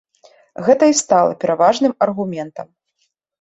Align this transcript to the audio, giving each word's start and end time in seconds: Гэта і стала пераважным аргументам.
Гэта 0.67 0.83
і 0.91 0.95
стала 1.01 1.35
пераважным 1.43 1.93
аргументам. 2.07 2.67